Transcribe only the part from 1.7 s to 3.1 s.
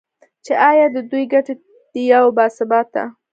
د یو با ثباته